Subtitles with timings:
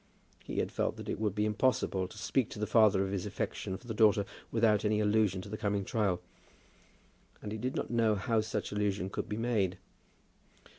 [0.43, 3.27] He had felt that it would be impossible to speak to the father of his
[3.27, 6.21] affection for the daughter without any allusion to the coming trial;
[7.39, 9.77] and he did not know how such allusion could be made.